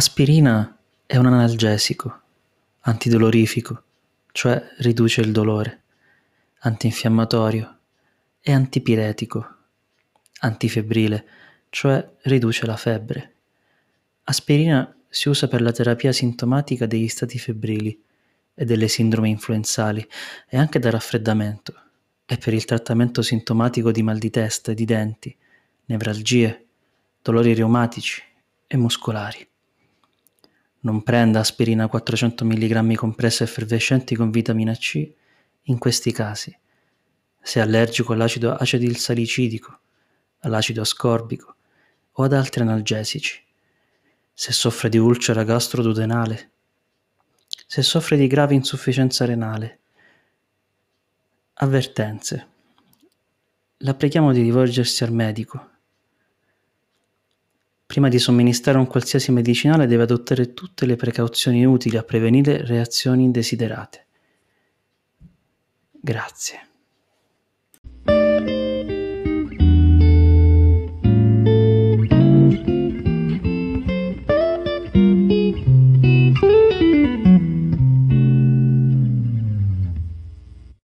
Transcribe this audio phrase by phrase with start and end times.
[0.00, 2.20] Aspirina è un analgesico,
[2.80, 3.82] antidolorifico,
[4.32, 5.82] cioè riduce il dolore,
[6.60, 7.80] antinfiammatorio
[8.40, 9.56] e antipiretico,
[10.38, 11.26] antifebbrile,
[11.68, 13.34] cioè riduce la febbre.
[14.22, 18.02] Aspirina si usa per la terapia sintomatica degli stati febbrili
[18.54, 20.08] e delle sindromi influenzali
[20.48, 21.74] e anche da raffreddamento
[22.24, 25.36] e per il trattamento sintomatico di mal di testa e di denti,
[25.84, 26.68] nevralgie,
[27.20, 28.22] dolori reumatici
[28.66, 29.48] e muscolari.
[30.82, 35.12] Non prenda aspirina 400 mg compresse effervescenti con vitamina C
[35.64, 36.56] in questi casi.
[37.42, 39.78] Se è allergico all'acido acetilsalicidico,
[40.40, 41.54] all'acido ascorbico
[42.12, 43.44] o ad altri analgesici.
[44.32, 46.50] Se soffre di ulcera gastroduodenale.
[47.66, 49.78] Se soffre di grave insufficienza renale.
[51.54, 52.48] Avvertenze.
[53.78, 55.68] La preghiamo di rivolgersi al medico
[57.90, 63.24] Prima di somministrare un qualsiasi medicinale deve adottare tutte le precauzioni utili a prevenire reazioni
[63.24, 64.06] indesiderate.
[65.90, 66.69] Grazie.